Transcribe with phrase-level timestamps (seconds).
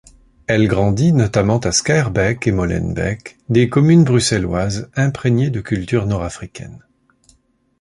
[0.47, 6.83] Elle grandit notamment à Schaerbeek et Molenbeek, des communes bruxelloises imprégnées de cultures nord-africaines.